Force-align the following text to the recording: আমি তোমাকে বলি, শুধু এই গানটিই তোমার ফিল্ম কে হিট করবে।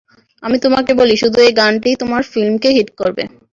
আমি 0.43 0.57
তোমাকে 0.65 0.91
বলি, 0.99 1.15
শুধু 1.17 1.37
এই 1.41 1.53
গানটিই 1.59 1.99
তোমার 2.01 2.21
ফিল্ম 2.31 2.53
কে 2.63 2.69
হিট 2.77 2.89
করবে। 2.99 3.23